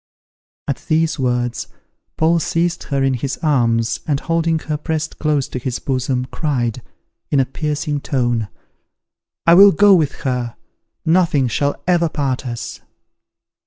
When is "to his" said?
5.49-5.77